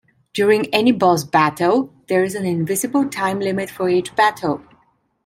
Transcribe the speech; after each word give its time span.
During 0.33 0.65
any 0.73 0.91
boss 0.91 1.23
battle, 1.23 1.93
there 2.07 2.23
is 2.23 2.33
an 2.33 2.43
invisible 2.43 3.07
time 3.07 3.39
limit 3.39 3.69
for 3.69 3.87
each 3.87 4.15
battle. 4.15 4.63